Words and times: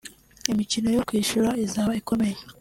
imikino 0.51 0.87
yo 0.95 1.01
kwishyura 1.07 1.49
izaba 1.65 1.91
ikomeye 2.01 2.37